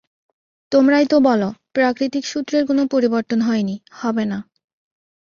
[0.71, 1.41] তোমরাই তো বল,
[1.73, 4.37] প্রাকৃতিক সূত্রের কোনো পরিবর্তন হয় নি, হবে না।